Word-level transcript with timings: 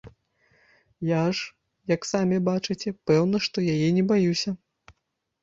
Я 1.09 1.19
ж, 1.39 1.43
як 1.93 2.01
самі 2.13 2.37
бачыце, 2.49 2.95
пэўна 3.11 3.37
што 3.49 3.57
яе 3.77 3.87
не 4.01 4.09
баюся. 4.15 4.49